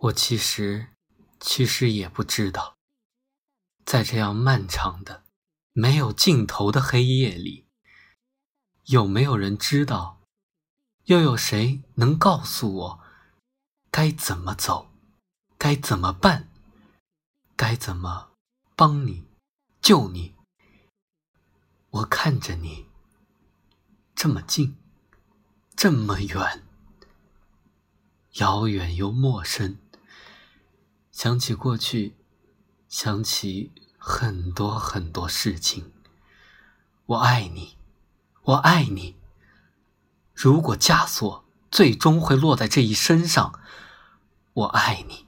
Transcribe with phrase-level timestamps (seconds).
[0.00, 0.94] 我其实，
[1.40, 2.76] 其实也不知道，
[3.84, 5.24] 在这样漫长的、
[5.72, 7.66] 没有尽头的黑夜里，
[8.84, 10.20] 有没有人知道？
[11.06, 13.00] 又有谁能告诉我，
[13.90, 14.88] 该怎么走，
[15.58, 16.48] 该怎么办，
[17.56, 18.30] 该怎么
[18.76, 19.26] 帮你、
[19.80, 20.36] 救你？
[21.90, 22.86] 我看着你，
[24.14, 24.76] 这么近，
[25.74, 26.64] 这么远，
[28.34, 29.76] 遥远又陌生。
[31.20, 32.14] 想起过去，
[32.88, 35.90] 想起很多很多事情。
[37.06, 37.76] 我爱你，
[38.44, 39.16] 我爱你。
[40.32, 43.58] 如果枷锁最终会落在这一身上，
[44.52, 45.26] 我爱你。